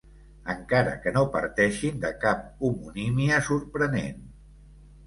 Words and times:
Encara 0.53 0.93
que 1.03 1.13
no 1.17 1.23
parteixin 1.35 2.01
de 2.07 2.13
cap 2.25 2.43
homonímia 2.71 3.45
sorprenent. 3.53 4.29